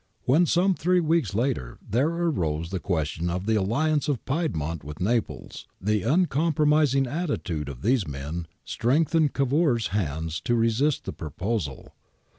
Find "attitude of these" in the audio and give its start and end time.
7.05-8.07